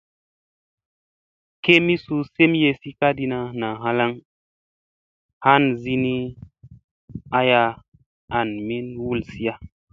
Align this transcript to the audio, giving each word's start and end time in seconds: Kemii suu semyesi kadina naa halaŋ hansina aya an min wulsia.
Kemii 1.63 2.01
suu 2.03 2.21
semyesi 2.33 2.89
kadina 2.99 3.37
naa 3.59 3.75
halaŋ 3.83 4.11
hansina 5.45 6.13
aya 7.39 7.61
an 8.37 8.49
min 8.67 8.85
wulsia. 9.03 9.53